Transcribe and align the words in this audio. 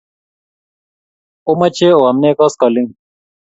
Omache 1.51 1.87
oam 1.99 2.17
nee 2.21 2.37
koskoling'? 2.37 2.93